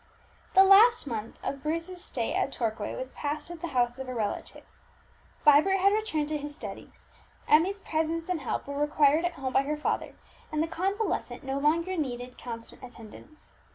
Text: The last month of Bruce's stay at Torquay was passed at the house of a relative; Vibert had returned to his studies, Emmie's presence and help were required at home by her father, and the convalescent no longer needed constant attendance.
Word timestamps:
The 0.55 0.63
last 0.63 1.05
month 1.05 1.37
of 1.43 1.61
Bruce's 1.61 2.03
stay 2.03 2.33
at 2.33 2.51
Torquay 2.51 2.95
was 2.95 3.13
passed 3.13 3.51
at 3.51 3.61
the 3.61 3.67
house 3.67 3.99
of 3.99 4.09
a 4.09 4.15
relative; 4.15 4.63
Vibert 5.45 5.77
had 5.77 5.93
returned 5.93 6.27
to 6.29 6.39
his 6.39 6.55
studies, 6.55 7.05
Emmie's 7.47 7.83
presence 7.83 8.27
and 8.27 8.41
help 8.41 8.65
were 8.65 8.81
required 8.81 9.25
at 9.25 9.33
home 9.33 9.53
by 9.53 9.61
her 9.61 9.77
father, 9.77 10.15
and 10.51 10.63
the 10.63 10.67
convalescent 10.67 11.43
no 11.43 11.59
longer 11.59 11.95
needed 11.97 12.35
constant 12.41 12.81
attendance. 12.83 13.51